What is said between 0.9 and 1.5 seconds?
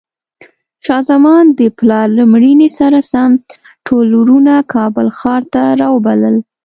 زمان